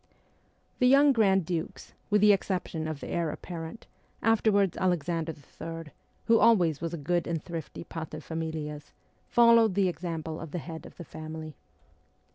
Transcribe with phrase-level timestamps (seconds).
[0.79, 3.85] The young grand dukes, with the exception of the heir apparent,
[4.23, 5.91] afterwards Alexander III.,
[6.25, 8.93] who always was a good and thrifty paterfamilias,
[9.29, 11.55] followed the example of the head of the family.